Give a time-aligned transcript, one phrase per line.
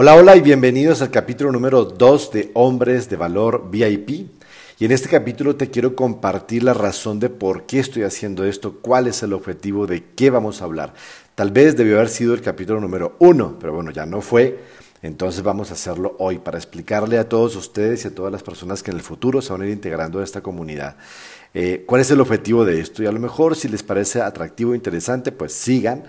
[0.00, 4.28] Hola, hola y bienvenidos al capítulo número 2 de Hombres de Valor VIP.
[4.78, 8.78] Y en este capítulo te quiero compartir la razón de por qué estoy haciendo esto,
[8.80, 10.94] cuál es el objetivo, de qué vamos a hablar.
[11.34, 14.60] Tal vez debió haber sido el capítulo número 1, pero bueno, ya no fue.
[15.02, 18.84] Entonces vamos a hacerlo hoy para explicarle a todos ustedes y a todas las personas
[18.84, 20.96] que en el futuro se van a ir integrando a esta comunidad.
[21.54, 23.02] Eh, ¿Cuál es el objetivo de esto?
[23.02, 26.04] Y a lo mejor si les parece atractivo e interesante, pues sigan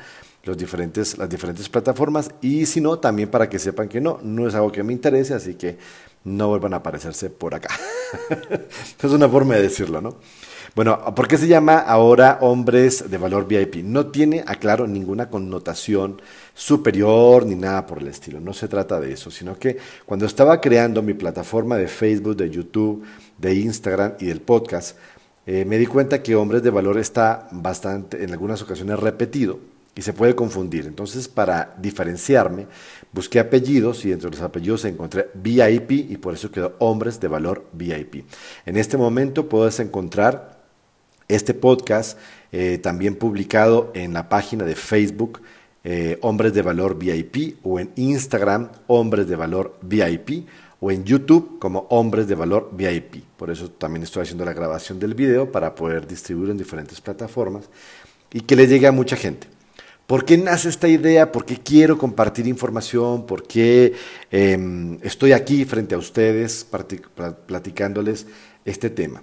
[0.50, 4.48] los diferentes, las diferentes plataformas y si no, también para que sepan que no, no
[4.48, 5.77] es algo que me interese, así que
[6.23, 7.70] no vuelvan a aparecerse por acá.
[9.03, 10.16] es una forma de decirlo, ¿no?
[10.75, 13.84] Bueno, ¿por qué se llama ahora hombres de valor VIP?
[13.84, 16.20] No tiene, aclaro, ninguna connotación
[16.55, 18.39] superior ni nada por el estilo.
[18.39, 22.50] No se trata de eso, sino que cuando estaba creando mi plataforma de Facebook, de
[22.50, 23.03] YouTube,
[23.38, 24.97] de Instagram y del podcast,
[25.45, 29.59] eh, me di cuenta que hombres de valor está bastante, en algunas ocasiones repetido
[29.99, 30.85] y se puede confundir.
[30.85, 32.67] Entonces, para diferenciarme,
[33.12, 37.66] busqué apellidos y entre los apellidos encontré VIP y por eso quedó Hombres de Valor
[37.73, 38.23] VIP.
[38.66, 40.58] En este momento puedes encontrar
[41.27, 42.17] este podcast
[42.53, 45.42] eh, también publicado en la página de Facebook
[45.83, 50.47] eh, Hombres de Valor VIP o en Instagram Hombres de Valor VIP
[50.80, 53.25] o en YouTube como Hombres de Valor VIP.
[53.36, 57.66] Por eso también estoy haciendo la grabación del video para poder distribuirlo en diferentes plataformas
[58.31, 59.58] y que le llegue a mucha gente.
[60.09, 61.31] ¿Por qué nace esta idea?
[61.31, 63.27] ¿Por qué quiero compartir información?
[63.27, 63.93] ¿Por qué
[64.31, 66.65] em, estoy aquí frente a ustedes
[67.45, 68.25] platicándoles
[68.65, 69.21] este tema?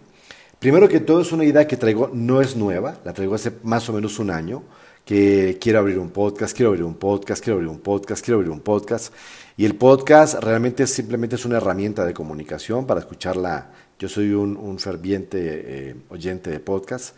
[0.60, 3.88] Primero que todo es una idea que traigo, no es nueva, la traigo hace más
[3.88, 4.62] o menos un año,
[5.04, 8.52] que quiero abrir un podcast, quiero abrir un podcast, quiero abrir un podcast, quiero abrir
[8.52, 9.12] un podcast.
[9.56, 13.72] Y el podcast realmente simplemente es una herramienta de comunicación para escucharla.
[13.98, 17.16] Yo soy un, ferviente eh, oyente de podcast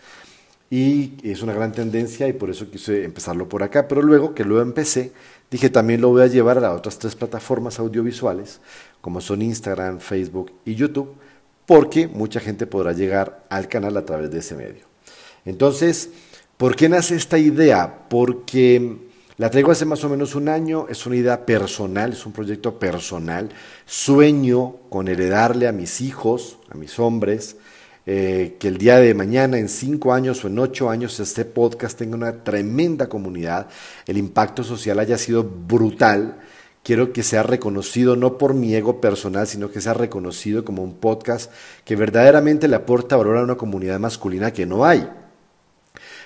[0.71, 4.45] y es una gran tendencia y por eso quise empezarlo por acá, pero luego que
[4.45, 5.13] lo empecé,
[5.51, 8.61] dije también lo voy a llevar a las otras tres plataformas audiovisuales,
[9.01, 11.15] como son Instagram, Facebook y YouTube,
[11.65, 14.85] porque mucha gente podrá llegar al canal a través de ese medio.
[15.45, 16.11] Entonces,
[16.57, 18.07] ¿por qué nace esta idea?
[18.11, 19.09] Porque
[19.39, 22.79] la traigo hace más o menos un año, es una idea personal, es un proyecto
[22.79, 23.49] personal,
[23.87, 27.57] sueño con heredarle a mis hijos, a mis hombres,
[28.11, 31.99] eh, que el día de mañana, en cinco años o en ocho años, este podcast
[31.99, 33.69] tenga una tremenda comunidad,
[34.07, 36.39] el impacto social haya sido brutal.
[36.83, 40.95] Quiero que sea reconocido no por mi ego personal, sino que sea reconocido como un
[40.95, 41.53] podcast
[41.85, 45.07] que verdaderamente le aporta valor a una comunidad masculina que no hay.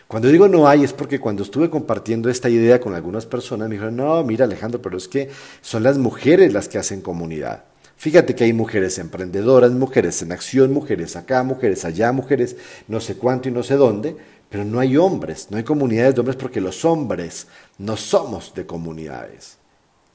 [0.07, 3.75] Cuando digo no hay es porque cuando estuve compartiendo esta idea con algunas personas me
[3.75, 5.31] dijeron, no, mira Alejandro, pero es que
[5.63, 7.72] son las mujeres las que hacen comunidad.
[8.03, 12.57] Fíjate que hay mujeres emprendedoras, mujeres en acción, mujeres acá, mujeres allá, mujeres
[12.89, 14.17] no sé cuánto y no sé dónde,
[14.51, 17.47] pero no hay hombres, no hay comunidades de hombres porque los hombres
[17.79, 19.57] no somos de comunidades.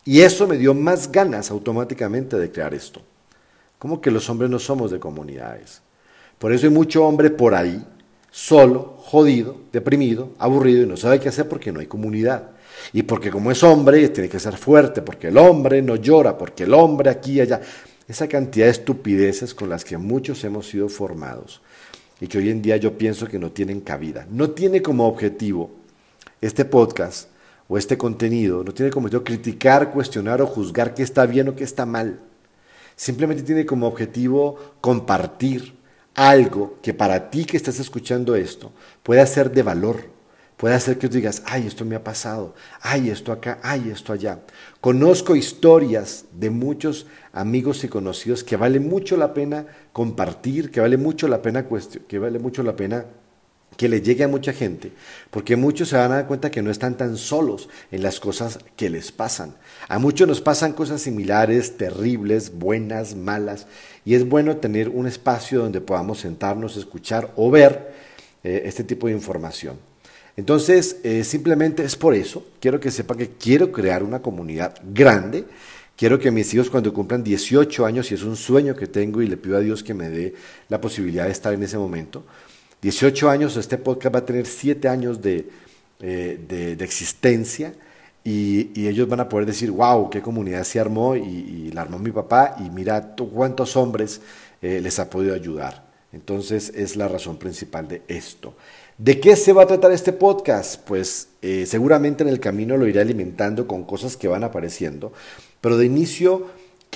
[0.03, 3.01] Y eso me dio más ganas automáticamente de crear esto.
[3.79, 5.81] ¿Cómo que los hombres no somos de comunidades?
[6.39, 7.81] Por eso hay mucho hombre por ahí,
[8.37, 12.51] solo, jodido, deprimido, aburrido y no sabe qué hacer porque no hay comunidad.
[12.93, 16.65] Y porque como es hombre, tiene que ser fuerte, porque el hombre no llora, porque
[16.65, 17.61] el hombre aquí y allá.
[18.07, 21.61] Esa cantidad de estupideces con las que muchos hemos sido formados
[22.21, 24.27] y que hoy en día yo pienso que no tienen cabida.
[24.29, 25.71] No tiene como objetivo
[26.39, 27.29] este podcast
[27.67, 31.55] o este contenido, no tiene como objetivo criticar, cuestionar o juzgar qué está bien o
[31.55, 32.19] qué está mal.
[32.95, 35.76] Simplemente tiene como objetivo compartir
[36.17, 38.73] algo que para ti que estás escuchando esto
[39.03, 40.17] pueda ser de valor
[40.57, 44.11] puede hacer que tú digas, ay, esto me ha pasado, ay, esto acá, ay, esto
[44.11, 44.39] allá.
[44.81, 50.97] Conozco historias de muchos amigos y conocidos que vale mucho la pena compartir, que vale
[50.97, 51.67] mucho la pena
[52.07, 53.05] que vale mucho la pena
[53.75, 54.91] que le llegue a mucha gente,
[55.29, 58.59] porque muchos se van a dar cuenta que no están tan solos en las cosas
[58.75, 59.55] que les pasan.
[59.88, 63.67] A muchos nos pasan cosas similares, terribles, buenas, malas,
[64.03, 67.94] y es bueno tener un espacio donde podamos sentarnos, escuchar o ver
[68.44, 69.78] eh, este tipo de información.
[70.38, 75.45] Entonces, eh, simplemente es por eso, quiero que sepa que quiero crear una comunidad grande,
[75.95, 79.28] quiero que mis hijos cuando cumplan 18 años, y es un sueño que tengo y
[79.28, 80.35] le pido a Dios que me dé
[80.69, 82.23] la posibilidad de estar en ese momento,
[82.82, 85.50] 18 años, este podcast va a tener 7 años de,
[86.00, 87.74] eh, existencia
[88.24, 92.12] y, ellos van a poder decir, wow, qué comunidad se armó y, la armó mi
[92.12, 94.22] papá y mira cuántos hombres
[94.62, 95.85] eh, les ha podido ayudar.
[96.14, 98.56] Entonces es la razón principal de esto.
[98.97, 100.82] ¿De qué se va a tratar este podcast?
[100.82, 105.14] Pues eh, seguramente en el camino lo iré alimentando con cosas que van apareciendo,
[105.62, 106.47] pero de inicio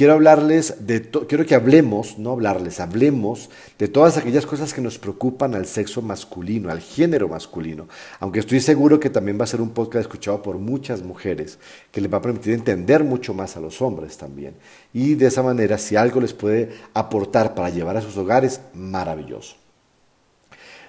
[0.02, 4.98] quiero hablarles de, quiero que hablemos, no hablarles, hablemos de todas aquellas cosas que nos
[4.98, 7.88] preocupan al sexo masculino, al género masculino.
[8.20, 11.60] Aunque estoy seguro que también va a ser un podcast escuchado por muchas mujeres,
[11.92, 14.56] que les va a permitir entender mucho más a los hombres también.
[14.92, 19.61] Y de esa manera, si algo les puede aportar para llevar a sus hogares, maravilloso.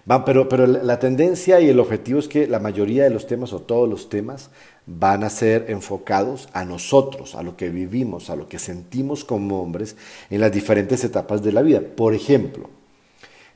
[0.06, 3.88] Pero, la tendencia y el objetivo es que la mayoría de los temas o todos
[3.88, 4.50] los temas
[4.86, 9.62] van a ser enfocados a nosotros, a lo que vivimos, a lo que sentimos como
[9.62, 9.96] hombres
[10.28, 11.80] en las diferentes etapas de la vida.
[11.80, 12.68] Por ejemplo,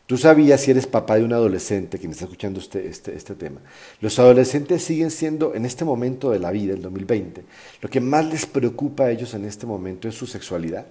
[0.06, 3.60] tú sabías si eres papá de un adolescente, quien está escuchando este, este, este tema,
[4.00, 7.42] los adolescentes siguen siendo en este momento de la vida, el 2020,
[7.82, 10.86] lo que más les preocupa a ellos en este momento es su sexualidad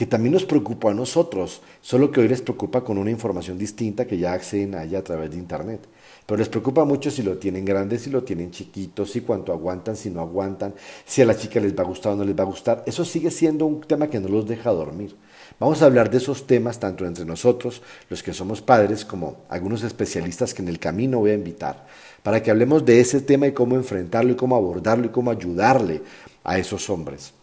[0.00, 4.06] que también nos preocupa a nosotros, solo que hoy les preocupa con una información distinta
[4.06, 5.86] que ya acceden a ella a través de Internet.
[6.24, 9.96] Pero les preocupa mucho si lo tienen grande, si lo tienen chiquito, si cuánto aguantan,
[9.96, 10.72] si no aguantan,
[11.04, 12.82] si a la chica les va a gustar o no les va a gustar.
[12.86, 15.14] Eso sigue siendo un tema que no los deja dormir.
[15.58, 19.82] Vamos a hablar de esos temas tanto entre nosotros, los que somos padres, como algunos
[19.82, 21.84] especialistas que en el camino voy a invitar,
[22.22, 26.00] para que hablemos de ese tema y cómo enfrentarlo y cómo abordarlo y cómo ayudarle
[26.42, 27.34] a esos hombres.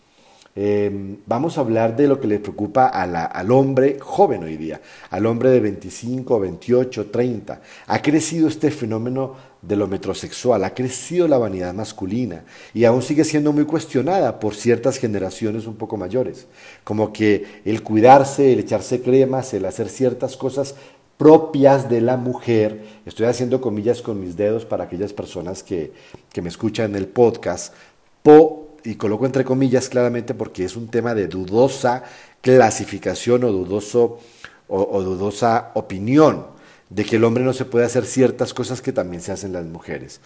[0.60, 4.82] Em, vamos a hablar de lo que le preocupa al hombre joven hoy día,
[5.12, 7.62] al hombre de 25, 28, 30.
[7.86, 12.44] Ha crecido este fenómeno de lo metrosexual, ha crecido la vanidad masculina
[12.74, 16.48] y aún sigue siendo muy cuestionada por ciertas generaciones un poco mayores,
[16.84, 20.74] como que el cuidarse, el echarse cremas, el hacer ciertas cosas
[21.18, 25.92] propias de la mujer, estoy haciendo comillas con mis dedos para aquellas personas que,
[26.34, 27.76] que me escuchan en el podcast,
[28.24, 32.04] po y coloco entre comillas claramente porque es un tema de dudosa
[32.42, 34.20] clasificación o, dudoso,
[34.68, 36.48] o, dudosa opinión
[36.90, 39.66] de que el hombre no se puede hacer ciertas cosas que también se hacen las
[39.66, 40.22] mujeres.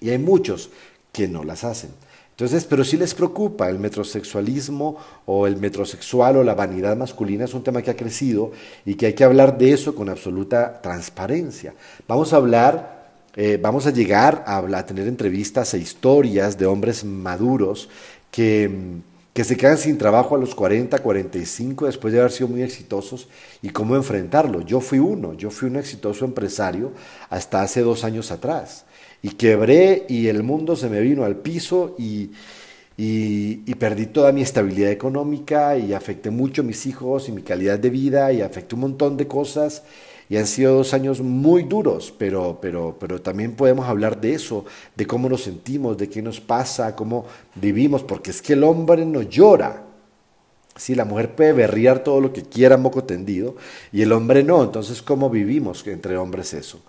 [0.00, 0.70] Y hay muchos
[1.12, 1.90] que no las hacen.
[2.30, 7.54] Entonces, pero si les preocupa el metrosexualismo o el metrosexual o la vanidad masculina, es
[7.54, 8.52] un tema que ha crecido
[8.84, 11.74] y que hay que hablar de eso con absoluta transparencia.
[12.06, 12.95] Vamos a hablar
[13.36, 17.90] eh, vamos a llegar a, tener entrevistas e historias de hombres maduros
[18.30, 18.70] que,
[19.34, 23.28] que se quedan sin trabajo a los 40, 45 después de haber sido muy exitosos
[23.60, 24.62] y cómo enfrentarlo.
[24.62, 26.92] Yo fui uno, yo fui un exitoso empresario
[27.28, 28.86] hasta hace dos años atrás
[29.20, 32.30] y quebré y el mundo se me vino al piso y,
[32.96, 37.42] y, y, perdí toda mi estabilidad económica y afecté mucho a mis hijos y mi
[37.42, 39.82] calidad de vida y afecté un montón de cosas
[40.28, 44.64] y han sido dos años muy duros, pero, pero, pero también podemos hablar de eso,
[44.94, 49.04] de cómo nos sentimos, de qué nos pasa, cómo vivimos, porque es que el hombre
[49.06, 49.82] no llora.
[50.74, 53.56] Si la mujer puede berriar todo lo que quiera moco tendido
[53.92, 56.80] y el hombre no, entonces ¿cómo vivimos entre hombres eso?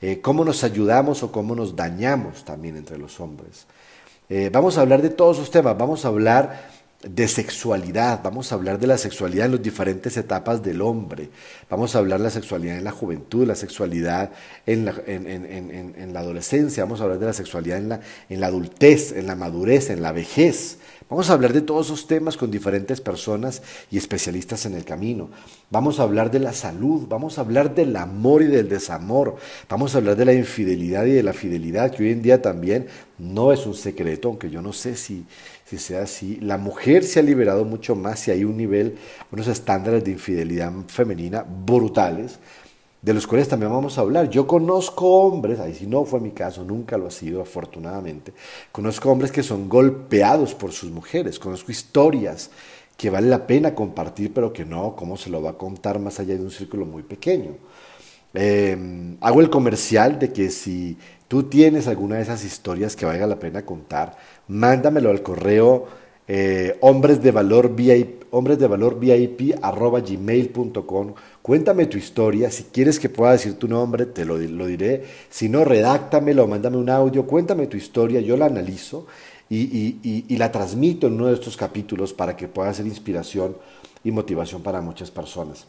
[0.00, 3.66] Eh, ¿Cómo nos ayudamos o cómo nos dañamos también entre los hombres?
[4.28, 6.70] Eh, vamos a hablar de todos esos temas, vamos a hablar
[7.02, 11.30] de sexualidad, vamos a hablar de la sexualidad en las diferentes etapas del hombre,
[11.68, 14.32] vamos a hablar de la sexualidad en la juventud, la sexualidad
[14.64, 18.46] en la, en, la adolescencia, vamos a hablar de la sexualidad en la, en la
[18.46, 20.78] adultez, en la madurez, en la vejez,
[21.08, 23.62] Vamos a hablar de todos esos temas con diferentes personas
[23.92, 25.30] y especialistas en el camino.
[25.70, 29.36] Vamos a hablar de la salud, vamos a hablar del amor y del desamor,
[29.68, 32.88] vamos a hablar de la infidelidad y de la fidelidad, que hoy en día también
[33.18, 35.24] no es un secreto, aunque yo no sé si,
[35.66, 36.38] si sea así.
[36.40, 38.96] La mujer se ha liberado mucho más y hay un nivel,
[39.32, 42.38] unos estándares de infidelidad femenina brutales
[43.02, 44.28] de los cuales también vamos a hablar.
[44.30, 48.32] Yo conozco hombres, ahí si no fue mi caso, nunca lo ha sido afortunadamente,
[48.72, 52.50] conozco hombres que son golpeados por sus mujeres, conozco historias
[52.96, 56.18] que vale la pena compartir, pero que no, ¿cómo se lo va a contar más
[56.18, 57.56] allá de un círculo muy pequeño?
[58.34, 63.26] Em, hago el comercial de que si tú tienes alguna de esas historias que valga
[63.26, 64.16] la pena contar,
[64.48, 65.86] mándamelo al correo
[66.28, 68.26] eh, hombres de valor VIP.
[71.42, 72.50] Cuéntame tu historia.
[72.50, 75.04] Si quieres que pueda decir tu nombre, te lo, diré.
[75.30, 77.26] Si no, redáctamelo, mándame un audio.
[77.26, 79.06] Cuéntame tu historia, yo la analizo
[79.48, 83.56] y, la transmito en uno de estos capítulos para que pueda ser inspiración
[84.02, 85.66] y motivación para muchas personas.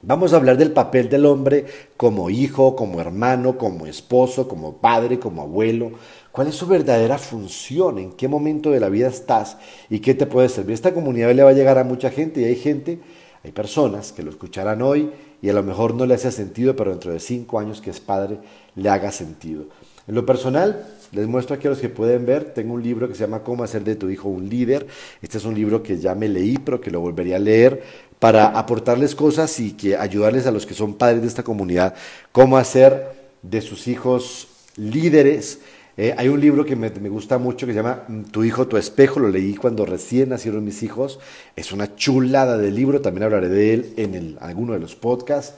[0.00, 5.18] Vamos a hablar del papel del hombre como hijo, como hermano, como esposo, como padre,
[5.18, 5.92] como abuelo,
[6.38, 7.98] ¿Cuál es su verdadera función?
[7.98, 9.56] ¿En qué momento de la vida estás?
[9.90, 10.74] ¿Y qué te puede servir?
[10.74, 13.00] Esta comunidad le va a llegar a mucha gente y hay gente,
[13.42, 15.10] hay personas que lo escucharán hoy
[15.42, 17.98] y a lo mejor no le hace sentido, pero dentro de cinco años que es
[17.98, 18.38] padre
[18.76, 19.64] le haga sentido.
[20.06, 23.14] En lo personal, les muestro aquí a los que pueden ver, tengo un libro que
[23.14, 24.86] se llama Cómo hacer de tu hijo un líder.
[25.22, 27.82] Este es un libro que ya me leí, pero que lo volvería a leer
[28.18, 31.94] para aportarles cosas y que ayudarles a los que son padres de esta comunidad,
[32.32, 33.12] cómo hacer
[33.42, 35.60] de sus hijos líderes
[36.00, 38.76] Eh, hay un libro que me, gusta mucho que se llama mm, Tu hijo, tu
[38.76, 39.18] espejo.
[39.18, 41.18] Lo leí cuando recién nacieron mis hijos.
[41.56, 43.00] Es una chulada de libro.
[43.00, 45.56] También hablaré de él en el, alguno de los podcasts.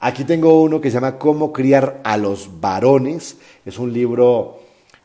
[0.00, 3.36] Aquí tengo uno que se llama Cómo criar a los varones.
[3.66, 4.61] Es un libro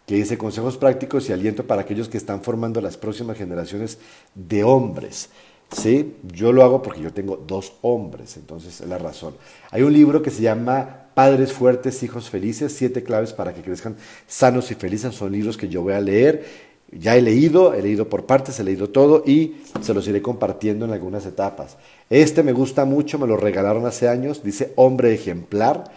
[0.07, 3.99] que dice consejos prácticos y aliento para aquellos que están formando las próximas generaciones
[4.33, 5.29] de hombres.
[5.69, 9.35] Sí, yo lo hago porque yo tengo dos hombres, entonces es la razón.
[9.69, 13.97] Hay un libro que se llama Padres fuertes, hijos felices, siete claves para que crezcan
[14.27, 15.13] sanos y felices.
[15.13, 16.45] Son libros que yo voy a leer.
[16.89, 20.85] Ya he leído, he leído por partes, he leído todo y se los iré compartiendo
[20.85, 21.75] en algunas etapas.
[22.09, 25.91] Este me gusta mucho, me lo regalaron hace años, dice Hombre ejemplar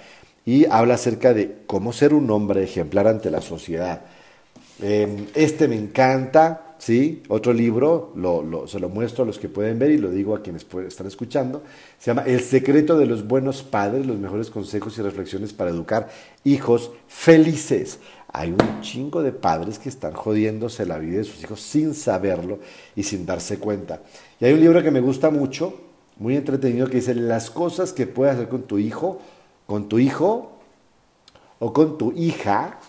[0.50, 4.00] y habla acerca de cómo ser un hombre ejemplar ante la sociedad.
[4.83, 7.23] Em, este me encanta, ¿sí?
[7.28, 8.12] Otro libro,
[8.66, 11.62] se lo muestro a los que pueden ver y lo digo a quienes están escuchando.
[12.00, 16.09] Se llama El secreto de los buenos padres, los mejores consejos y reflexiones para educar
[16.42, 18.00] hijos felices.
[18.33, 22.59] Hay un chingo de padres que están jodiéndose la vida de sus hijos sin saberlo
[22.97, 24.02] y sin darse cuenta.
[24.40, 25.80] Y hay un libro que me gusta mucho,
[26.19, 29.21] muy entretenido, que dice las cosas que puedes hacer con tu hijo,
[29.70, 30.50] con tu hijo
[31.60, 32.80] o con tu hija,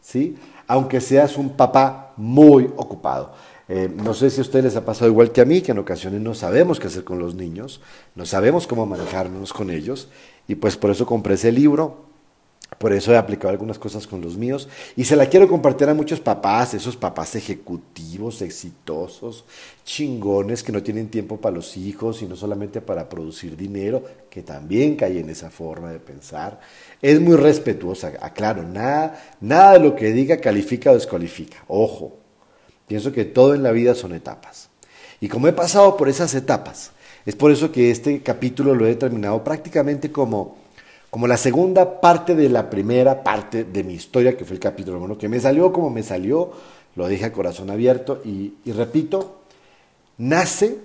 [0.00, 0.36] ¿sí?
[0.68, 3.32] aunque seas un papá muy ocupado.
[3.68, 5.78] Eh, no sé si a ustedes les ha pasado igual que a mí, que en
[5.78, 7.80] ocasiones no sabemos qué hacer con los niños,
[8.14, 10.10] no sabemos cómo manejarnos con ellos,
[10.46, 12.04] y pues por eso compré ese libro,
[12.78, 15.94] por eso he aplicado algunas cosas con los míos, y se la quiero compartir a
[15.94, 19.44] muchos papás, esos papás ejecutivos, exitosos,
[19.84, 24.42] chingones, que no tienen tiempo para los hijos y no solamente para producir dinero, que
[24.42, 26.60] también cae en esa forma de pensar.
[27.00, 31.58] Es muy respetuosa, aclaro, nada, nada de lo que diga califica o descalifica.
[31.68, 32.16] Ojo,
[32.86, 34.68] pienso que todo en la vida son etapas.
[35.20, 36.92] Y como he pasado por esas etapas,
[37.24, 40.61] es por eso que este capítulo lo he terminado prácticamente como,
[41.12, 44.98] como la segunda parte de la primera parte de mi historia, que fue el capítulo
[44.98, 46.52] 1, que me salió como me salió,
[46.94, 49.42] lo dije a corazón abierto y, repito,
[50.16, 50.78] nace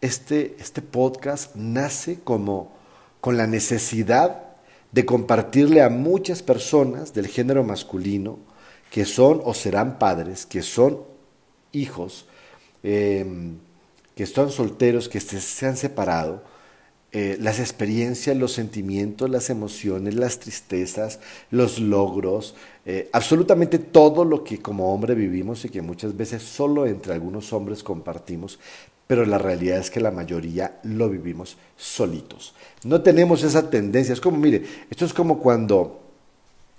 [0.00, 2.72] este, este podcast, nace como
[3.20, 4.44] con la necesidad
[4.92, 8.38] de compartirle a muchas personas del género masculino
[8.90, 11.02] que son o serán padres, que son
[11.72, 12.24] hijos,
[12.82, 13.58] em,
[14.14, 16.42] que están solteros, que se, han separado,
[17.18, 21.18] eh, las experiencias, los sentimientos, las emociones, las tristezas,
[21.50, 22.54] los logros,
[22.84, 27.54] eh, absolutamente todo lo que como hombre vivimos y que muchas veces solo entre algunos
[27.54, 28.58] hombres compartimos,
[29.06, 32.54] pero la realidad es que la mayoría lo vivimos solitos.
[32.84, 34.12] No tenemos esa tendencia.
[34.12, 36.02] Es como, mire, esto es como cuando,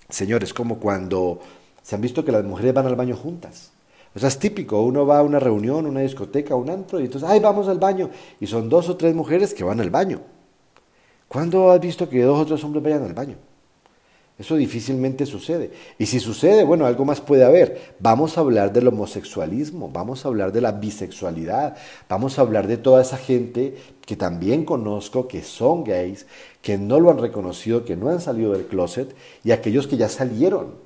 [0.08, 1.40] señores, como cuando
[1.82, 3.72] se han visto que las mujeres van al baño juntas.
[4.14, 7.28] O sea, es típico, uno va a una reunión, una discoteca, un antro, y entonces,
[7.28, 8.10] ay, vamos al baño.
[8.40, 10.20] Y son dos o tres mujeres que van al baño.
[11.28, 13.36] ¿Cuándo has visto que dos o tres hombres vayan al baño?
[14.38, 15.72] Eso difícilmente sucede.
[15.98, 17.96] Y si sucede, bueno, algo más puede haber.
[17.98, 21.76] Vamos a hablar del homosexualismo, vamos a hablar de la bisexualidad,
[22.08, 26.26] vamos a hablar de toda esa gente que también conozco, que son gays,
[26.62, 29.12] que no lo han reconocido, que no han salido del closet,
[29.42, 30.76] y aquellos que ya salieron.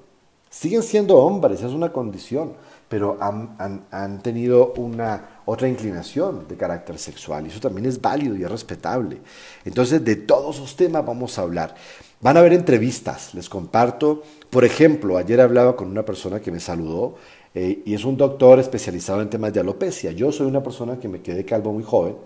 [0.49, 2.55] Siguen siendo hombres, es una condición,
[2.93, 8.37] pero han, han tenido una otra inclinación de carácter sexual, y eso también es válido
[8.37, 9.17] y es respetable.
[9.65, 11.75] Entonces, de todos esos temas vamos a hablar.
[12.21, 14.23] Van a haber entrevistas, les comparto.
[14.51, 17.15] Por ejemplo, ayer hablaba con una persona que me saludó
[17.55, 20.13] eh, y es un doctor especializado en temas de alopecia.
[20.13, 22.17] Yo soy una persona que me quedé calvo muy joven,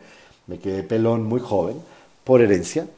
[0.48, 1.76] me quedé pelón muy joven
[2.24, 2.88] por herencia.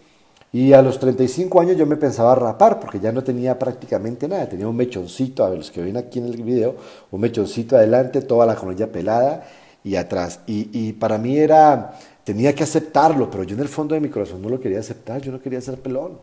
[0.59, 4.49] Y a los 35 años yo me pensaba rapar porque ya no tenía prácticamente nada.
[4.49, 6.75] Tenía un mechoncito, a ver los que ven aquí en el video,
[7.13, 9.47] un mechoncito adelante, toda la coronilla pelada
[9.85, 10.41] y atrás.
[10.49, 14.09] Y, y, para mí era, tenía que aceptarlo, pero yo en el fondo de mi
[14.09, 16.19] corazón no lo quería aceptar, yo no quería ser pelón.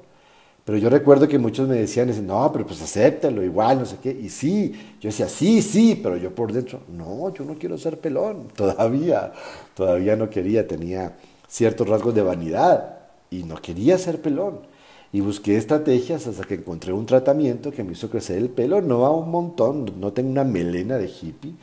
[0.65, 4.12] Pero yo recuerdo que muchos me decían, no, pero pues acéptalo, igual, no sé qué.
[4.12, 8.01] Y sí, yo decía, sí, sí, pero yo por dentro, no, yo no quiero ser
[8.01, 9.32] pelón, todavía,
[9.74, 11.13] todavía no quería, tenía
[11.48, 12.95] ciertos rasgos de vanidad
[13.29, 14.60] y no quería ser pelón.
[15.12, 19.01] Y busqué estrategias hasta que encontré un tratamiento que me hizo crecer el pelo, no
[19.01, 21.53] va un montón, no tengo una melena de hippie,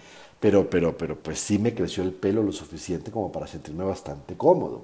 [0.41, 4.37] pero, pero, pero pues sí me creció el pelo lo suficiente como para sentirme bastante
[4.37, 4.83] cómodo.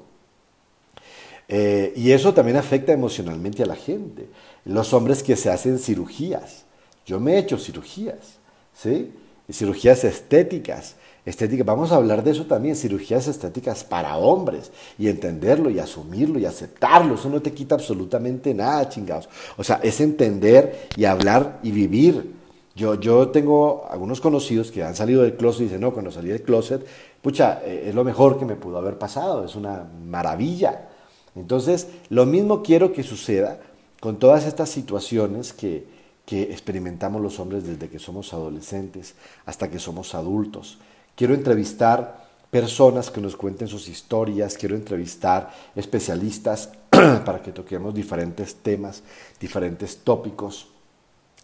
[1.49, 4.28] Eh, y eso también afecta emocionalmente a la gente.
[4.64, 6.64] Los hombres que se hacen cirugías.
[7.06, 8.38] Yo me he hecho cirugías,
[8.75, 9.11] ¿sí?
[9.50, 10.97] Cirugías estéticas.
[11.25, 16.38] Estéticas, vamos a hablar de eso también, cirugías estéticas para hombres, y entenderlo y asumirlo
[16.38, 19.28] y aceptarlo, eso no te quita absolutamente nada, chingados.
[19.59, 22.33] O sea, es entender y hablar y vivir.
[22.75, 26.28] Yo, yo tengo algunos conocidos que han salido del closet y dicen, no, cuando salí
[26.28, 26.87] del closet,
[27.21, 30.88] pucha, eh, es lo mejor que me pudo haber pasado, es una maravilla.
[31.35, 33.61] Entonces, lo mismo quiero que suceda
[34.00, 35.98] con todas estas situaciones que,
[36.28, 39.14] que experimentamos los hombres desde que somos adolescentes
[39.47, 40.76] hasta que somos adultos.
[41.16, 48.56] Quiero entrevistar personas que nos cuenten sus historias, quiero entrevistar especialistas para que toquemos diferentes
[48.56, 49.02] temas,
[49.40, 50.68] diferentes tópicos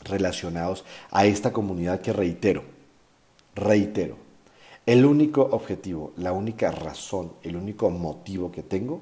[0.02, 2.64] relacionados a esta comunidad que reitero,
[3.54, 4.18] reitero,
[4.84, 9.00] el único objetivo, la única razón, el único motivo que tengo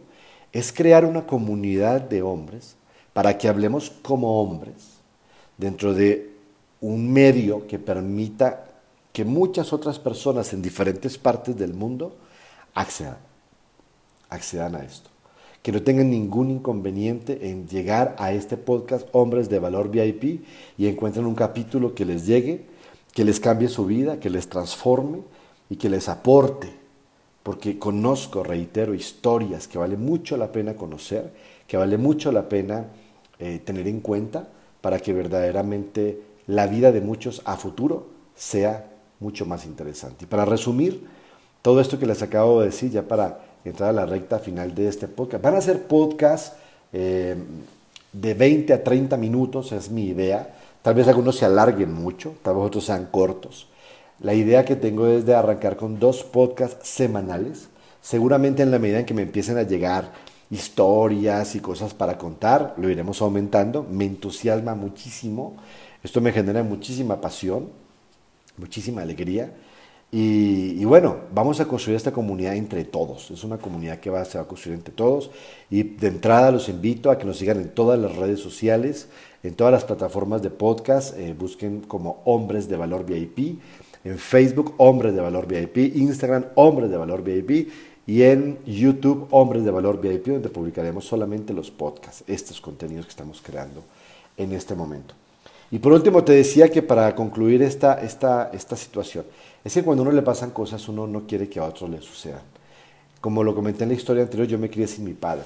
[0.53, 2.77] es crear una comunidad de hombres
[3.13, 5.02] para que hablemos como hombres
[5.59, 6.33] dentro de
[6.81, 8.67] un medio que permita
[9.13, 12.17] que muchas otras personas en diferentes partes del mundo
[12.75, 13.19] accedan,
[14.31, 15.11] accedan a esto.
[15.63, 20.45] Que no tengan ningún inconveniente en llegar a este podcast Hombres de Valor VIP
[20.77, 22.65] y encuentren un capítulo que les llegue,
[23.13, 25.19] que les cambie su vida, que les transforme
[25.71, 26.73] y que les aporte.
[27.45, 31.33] Porque conozco, reitero, historias que vale mucho la pena conocer,
[31.69, 32.87] que vale mucho la pena
[33.39, 34.49] eh, tener en cuenta
[34.83, 40.25] para que verdaderamente la vida de muchos a futuro sea mucho más interesante.
[40.25, 41.07] Y para resumir
[41.63, 44.89] todo esto que les acabo de decir, ya para entrar a la recta final de
[44.89, 46.53] este podcast, van a ser podcasts
[46.93, 47.37] eh,
[48.13, 50.55] de 20 a 30 minutos, es mi idea.
[50.83, 53.69] Tal vez algunos se alarguen mucho, tal vez otros sean cortos.
[54.21, 57.69] La idea que tengo es de arrancar con dos podcasts semanales.
[58.01, 60.13] Seguramente en la medida en que me empiecen a llegar
[60.53, 63.85] historias y cosas para contar, lo iremos aumentando.
[63.91, 65.57] Me entusiasma muchísimo.
[66.05, 67.83] Esto me genera muchísima pasión
[68.57, 69.53] muchísima alegría.
[70.15, 73.31] Y, bueno, vamos a construir esta comunidad entre todos.
[73.31, 75.31] Es una comunidad que va, se va a construir entre todos.
[75.71, 79.09] Y de entrada los invito a que nos sigan en todas las redes sociales,
[79.43, 81.19] en todas las plataformas de podcast.
[81.19, 83.59] Eh, busquen como Hombres de Valor VIP.
[84.05, 85.97] En Facebook, Hombres de Valor VIP.
[85.97, 87.71] Instagram, Hombres de Valor VIP.
[88.07, 93.11] Y en YouTube, Hombres de Valor VIP, donde publicaremos solamente los podcasts, estos contenidos que
[93.11, 93.83] estamos creando
[94.37, 95.15] en este momento.
[95.71, 99.25] Y por último te decía que para concluir esta, esta, esta situación,
[99.65, 102.03] es que cuando a uno le pasan cosas uno no quiere que a otro le
[102.03, 102.43] sucedan.
[103.21, 105.45] Como lo comenté en la historia anterior, yo me crié sin mi padre.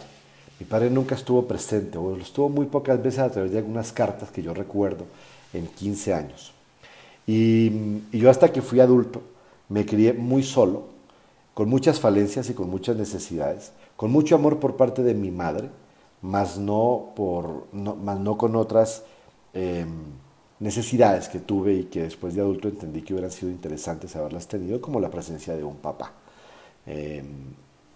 [0.58, 3.92] Mi padre nunca estuvo presente, o lo estuvo muy pocas veces a través de algunas
[3.92, 5.04] cartas que yo recuerdo
[5.52, 6.52] en 15 años.
[7.26, 7.70] Y
[8.12, 9.20] yo hasta que fui adulto
[9.68, 10.95] me crié muy solo,
[11.56, 15.70] con muchas falencias y con muchas necesidades, con mucho amor por parte de mi madre,
[16.22, 19.02] más no, por, no, más no con otras
[19.56, 19.88] Em,
[20.60, 24.82] necesidades que tuve y que después de adulto entendí que hubieran sido interesantes haberlas tenido,
[24.82, 26.12] como la presencia de un papá.
[26.84, 27.54] Em,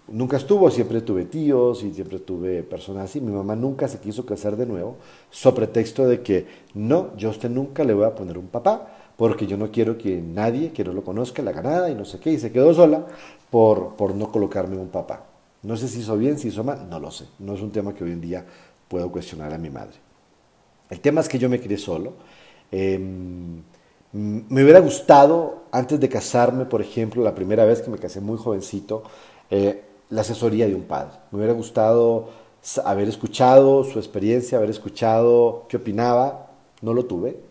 [0.08, 3.20] nunca estuvo, siempre tuve tíos y siempre tuve personas así.
[3.20, 4.96] Mi mamá nunca se quiso casar de nuevo,
[5.30, 8.99] sobre pretexto de que no, yo a usted nunca le voy a poner un papá,
[9.20, 12.06] porque yo no quiero que nadie que no lo conozca le haga nada y no
[12.06, 13.04] sé qué, y se quedó sola
[13.50, 15.26] por, por no colocarme un papá.
[15.62, 17.26] No sé si hizo bien, si hizo mal, no lo sé.
[17.38, 18.46] No es un tema que hoy en día
[18.88, 19.98] puedo cuestionar a mi madre.
[20.88, 22.14] El tema es que yo me crié solo.
[22.72, 23.62] Em,
[24.14, 28.38] me hubiera gustado, antes de casarme, por ejemplo, la primera vez que me casé muy
[28.38, 29.02] jovencito,
[29.50, 31.18] eh, la asesoría de un padre.
[31.30, 32.30] Me hubiera gustado
[32.86, 36.52] haber escuchado su experiencia, haber escuchado qué opinaba.
[36.80, 37.49] No lo tuve.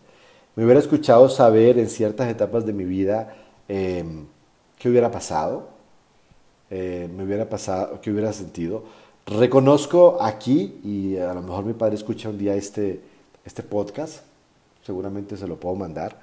[0.60, 3.34] Me hubiera escuchado saber en ciertas etapas de mi vida
[3.66, 4.26] em,
[4.78, 5.70] qué hubiera pasado,
[6.68, 8.84] eh, me hubiera pasado, qué hubiera sentido.
[9.24, 13.00] Reconozco aquí, y a lo mejor mi padre escucha un día este,
[13.42, 14.22] este podcast,
[14.82, 16.20] seguramente se lo puedo mandar,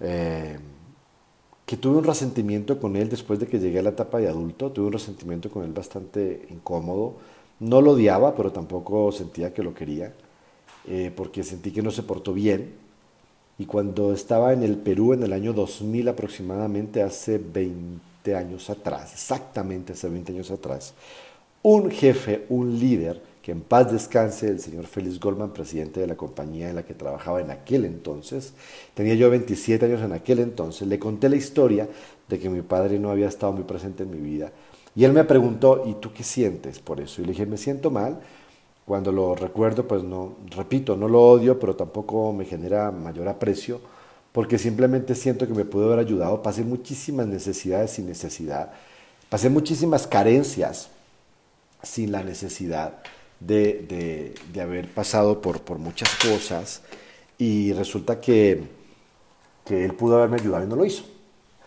[0.00, 0.58] eh,
[1.64, 4.72] que tuve un resentimiento con él después de que llegué a la etapa de adulto,
[4.72, 7.14] tuve un resentimiento con él bastante incómodo,
[7.60, 10.14] no lo odiaba, pero tampoco sentía que lo quería,
[10.88, 12.89] eh, porque sentí que no se portó bien,
[13.60, 19.12] y cuando estaba en el Perú en el año 2000 aproximadamente, hace 20 años atrás,
[19.12, 20.94] exactamente hace 20 años atrás,
[21.60, 26.16] un jefe, un líder, que en paz descanse el señor Félix Goldman, presidente de la
[26.16, 28.54] compañía en la que trabajaba en aquel entonces.
[28.94, 30.88] Tenía yo 27 años en aquel entonces.
[30.88, 31.86] Le conté la historia
[32.30, 34.52] de que mi padre no había estado muy presente en mi vida.
[34.96, 37.20] Y él me preguntó, ¿y tú qué sientes por eso?
[37.20, 38.20] Y le dije, me siento mal.
[38.84, 43.80] Cuando lo recuerdo, pues no, repito, no lo odio, pero tampoco me genera mayor aprecio,
[44.32, 46.42] porque simplemente siento que me pudo haber ayudado.
[46.42, 48.72] Pasé muchísimas necesidades sin necesidad.
[49.28, 50.90] Pasé muchísimas carencias
[51.82, 52.94] sin la necesidad
[53.38, 56.82] de, haber pasado por, por, muchas cosas
[57.38, 58.64] y resulta que,
[59.64, 61.04] que él pudo haberme ayudado y no lo hizo.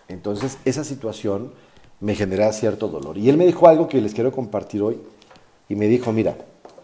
[0.08, 1.52] Entonces esa situación
[1.99, 3.17] me genera cierto dolor.
[3.17, 4.99] Y él me dijo algo que les quiero compartir hoy
[5.69, 6.36] y me dijo, mira,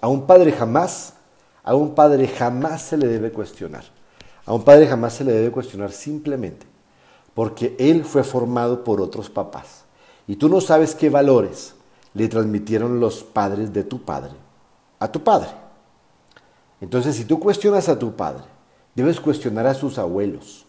[0.02, 1.14] a un padre jamás,
[1.64, 3.84] a un padre jamás se le debe cuestionar.
[4.46, 6.66] A un padre jamás se le debe cuestionar simplemente
[7.34, 9.86] porque él fue formado por otros papás.
[10.28, 11.76] Y tú no sabes qué valores
[12.14, 14.34] le transmitieron los padres de tu padre
[15.00, 15.48] a tu padre.
[16.82, 18.44] Entonces, si tú cuestionas a tu padre
[18.94, 20.66] debes cuestionar a sus abuelos.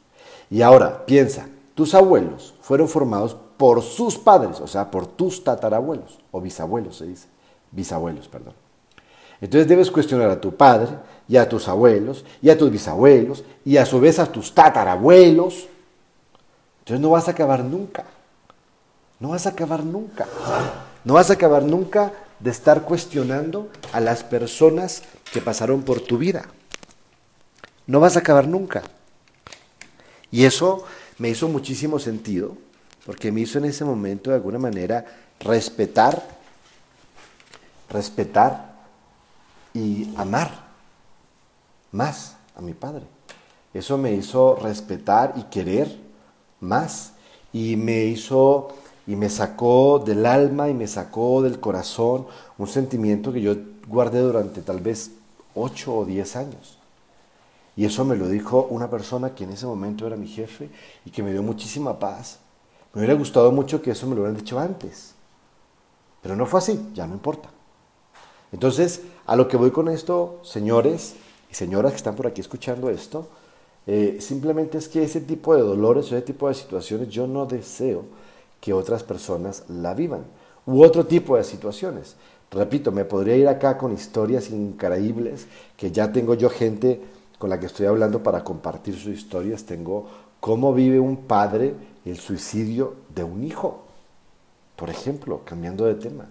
[0.48, 6.18] Y ahora, piensa, tus abuelos fueron formados por sus padres, o sea, por tus tatarabuelos,
[6.30, 7.28] o bisabuelos se dice,
[7.72, 8.54] bisabuelos, perdón.
[9.40, 10.90] Entonces debes cuestionar a tu padre
[11.29, 15.68] y a tus abuelos y a tus bisabuelos y a su vez a tus tatarabuelos.
[16.81, 18.05] Entonces no vas a acabar nunca.
[19.18, 20.26] No vas a acabar nunca.
[21.05, 26.18] No vas a acabar nunca de estar cuestionando a las personas que pasaron por tu
[26.18, 26.46] vida.
[27.87, 28.83] No vas a acabar nunca.
[30.31, 30.85] Y eso
[31.18, 32.57] me hizo muchísimo sentido,
[33.05, 35.05] porque me hizo en ese momento de alguna manera
[35.40, 36.22] respetar,
[37.90, 38.69] respetar
[39.74, 40.68] y amar
[41.92, 43.04] más a mi padre.
[43.72, 45.98] Eso me hizo respetar y querer
[46.61, 47.12] más
[47.52, 48.68] y me hizo
[49.06, 52.26] y me sacó del alma y me sacó del corazón
[52.59, 53.56] un sentimiento que yo
[53.88, 55.12] guardé durante tal vez
[55.54, 56.78] 8 o 10 años.
[57.76, 60.68] Y eso me lo dijo una persona que en ese momento era mi jefe
[61.04, 62.38] y que me dio muchísima paz.
[62.92, 65.14] Me hubiera gustado mucho que eso me lo hubieran dicho antes.
[66.22, 67.48] Pero no fue así, ya no importa.
[68.52, 71.14] Entonces, a lo que voy con esto, señores
[71.50, 73.28] y señoras que están por aquí escuchando esto,
[73.86, 78.04] eh, simplemente es que ese tipo de dolores, ese tipo de situaciones, yo no deseo
[78.60, 80.24] que otras personas la vivan.
[80.66, 82.16] U otro tipo de situaciones.
[82.50, 87.00] Repito, me podría ir acá con historias increíbles, que ya tengo yo gente
[87.38, 89.64] con la que estoy hablando para compartir sus historias.
[89.64, 90.08] Tengo
[90.40, 93.84] cómo vive un padre el suicidio de un hijo.
[94.76, 96.28] Por ejemplo, cambiando de tema.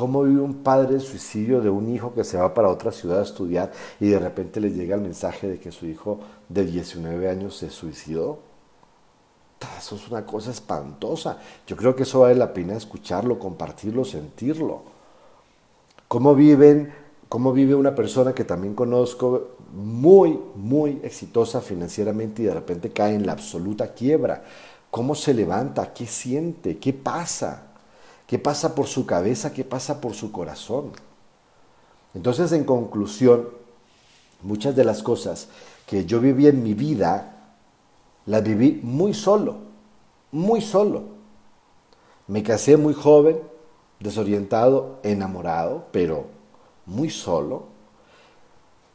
[0.00, 3.18] ¿Cómo vive un padre el suicidio de un hijo que se va para otra ciudad
[3.18, 7.28] a estudiar y de repente le llega el mensaje de que su hijo de 19
[7.28, 8.38] años se suicidó?
[9.76, 11.36] Eso es una cosa espantosa.
[11.66, 14.80] Yo creo que eso vale la pena escucharlo, compartirlo, sentirlo.
[16.08, 16.34] ¿Cómo
[17.28, 23.16] cómo vive una persona que también conozco muy, muy exitosa financieramente y de repente cae
[23.16, 24.44] en la absoluta quiebra?
[24.90, 25.92] ¿Cómo se levanta?
[25.92, 26.78] ¿Qué siente?
[26.78, 27.69] ¿Qué pasa?
[28.30, 29.52] ¿Qué pasa por su cabeza?
[29.52, 30.92] ¿Qué pasa por su corazón?
[32.14, 33.48] Entonces, en conclusión,
[34.40, 35.48] muchas de las cosas
[35.84, 37.56] que yo viví en mi vida,
[38.26, 39.56] las viví muy solo,
[40.30, 41.06] muy solo.
[42.28, 43.40] Me casé muy joven,
[43.98, 46.26] desorientado, enamorado, pero
[46.86, 47.64] muy solo.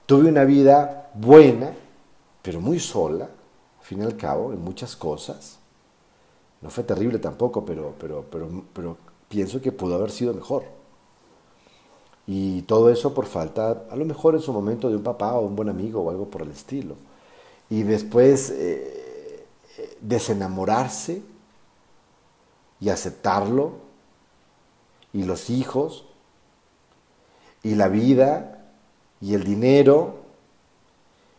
[0.06, 1.74] Tuve una vida buena,
[2.42, 5.60] pero muy sola, al fin y al cabo, en muchas cosas.
[6.62, 10.64] No fue terrible tampoco, pero, pero, pero, pero pienso que pudo haber sido mejor.
[12.28, 15.46] Y todo eso por falta, a lo mejor en su momento, de un papá o
[15.46, 16.96] un buen amigo o algo por el estilo.
[17.70, 19.46] Y después eh,
[20.02, 21.22] desenamorarse
[22.80, 23.74] y aceptarlo,
[25.14, 26.06] y los hijos,
[27.64, 28.66] y la vida,
[29.22, 30.25] y el dinero,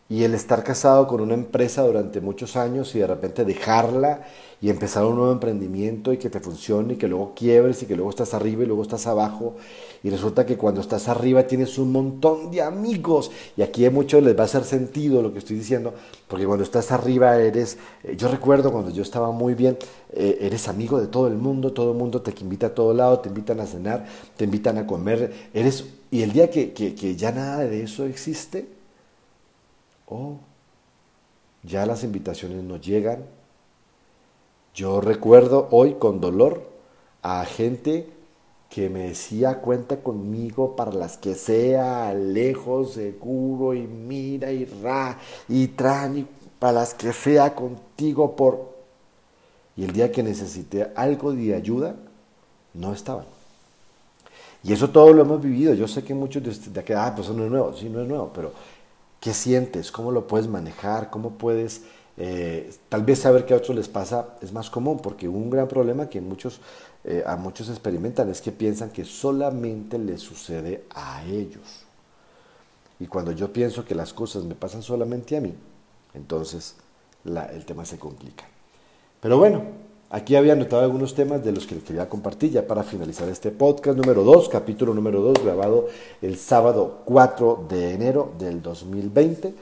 [0.09, 4.21] y el estar casado con una empresa durante muchos años y de repente dejarla
[4.61, 7.95] y empezar un nuevo emprendimiento y que te funcione y que luego quiebres y que
[7.95, 9.55] luego estás arriba y luego estás abajo.
[10.03, 13.31] Y resulta que cuando estás arriba tienes un montón de amigos.
[13.57, 15.93] Y aquí a muchos les va a hacer sentido lo que estoy diciendo
[16.27, 19.77] porque cuando estás arriba eres, eh, yo recuerdo cuando yo estaba muy bien,
[20.13, 23.19] eh, eres amigo de todo el mundo, todo el mundo te invita a todo lado,
[23.19, 24.05] te invitan a cenar,
[24.37, 28.76] te invitan a comer, eres, y el día que, que ya nada de eso existe,
[30.07, 30.37] oh,
[31.63, 33.25] ya las invitaciones no llegan.
[34.73, 36.69] Yo recuerdo hoy con dolor
[37.21, 38.09] a gente
[38.69, 45.17] que me decía cuenta conmigo para las que sea, lejos, seguro y mira y ra
[45.47, 46.27] y tran y
[46.59, 48.75] para las que sea contigo por...
[49.75, 51.95] Y el día que necesité algo de ayuda,
[52.73, 53.25] no estaban.
[54.63, 55.73] Y eso todo lo hemos vivido.
[55.75, 58.01] Yo sé que muchos de de que, ah, pues eso no es nuevo, sí, no
[58.01, 58.51] es nuevo, pero
[59.19, 59.91] ¿Qué sientes?
[59.91, 61.09] ¿Cómo lo puedes manejar?
[61.09, 61.83] ¿Cómo puedes...
[62.19, 65.67] Eh, tal vez saber que a otros les pasa es más común, porque un gran
[65.67, 66.61] problema que muchos,
[67.03, 71.83] eh, a muchos experimentan es que piensan que solamente les sucede a ellos.
[72.99, 75.53] Y cuando yo pienso que las cosas me pasan solamente a mí,
[76.15, 76.75] entonces
[77.25, 78.45] el tema se complica.
[79.19, 79.63] Pero bueno,
[80.09, 83.97] Aquí había anotado algunos temas de los que quería compartir ya para finalizar este podcast
[83.97, 85.87] número 2, capítulo número 2, grabado
[86.21, 89.53] el sábado 4 de enero del 2020.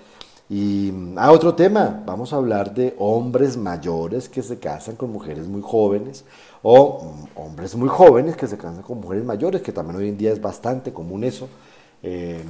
[0.47, 5.11] Y a ah, otro tema, vamos a hablar de hombres mayores que se casan con
[5.11, 6.25] mujeres muy jóvenes
[6.61, 10.17] o mm, hombres muy jóvenes que se casan con mujeres mayores, que también hoy en
[10.17, 11.49] día es bastante común eso.
[12.03, 12.43] Eh,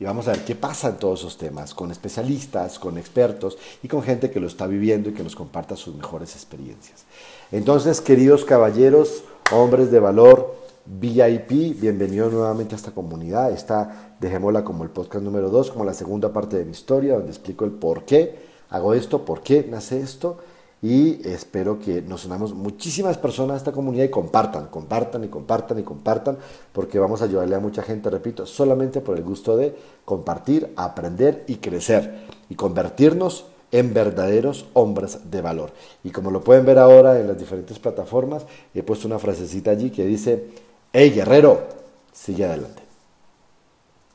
[0.00, 3.88] y vamos a ver qué pasa en todos esos temas, con especialistas, con expertos y
[3.88, 7.04] con gente que lo está viviendo y que nos comparta sus mejores experiencias.
[7.52, 13.52] Entonces, queridos caballeros, hombres de valor, VIP, bienvenido nuevamente a esta comunidad.
[13.52, 17.30] Esta, dejémosla como el podcast número 2, como la segunda parte de mi historia, donde
[17.30, 18.36] explico el por qué
[18.70, 20.38] hago esto, por qué nace esto.
[20.84, 25.78] Y espero que nos unamos muchísimas personas a esta comunidad y compartan, compartan y compartan
[25.78, 26.36] y compartan,
[26.74, 31.42] porque vamos a ayudarle a mucha gente, repito, solamente por el gusto de compartir, aprender
[31.46, 35.72] y crecer y convertirnos en verdaderos hombres de valor.
[36.02, 38.44] Y como lo pueden ver ahora en las diferentes plataformas,
[38.74, 40.50] he puesto una frasecita allí que dice,
[40.92, 41.66] hey guerrero,
[42.12, 42.82] sigue adelante.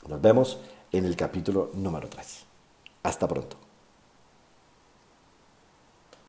[0.08, 0.60] Nos vemos
[0.92, 2.46] en el capítulo número 3.
[3.02, 3.69] Hasta pronto.